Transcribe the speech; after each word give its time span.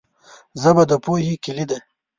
ژبه 0.61 0.83
د 0.89 0.93
پوهې 1.03 1.35
کلي 1.43 1.65
ده 1.69 1.77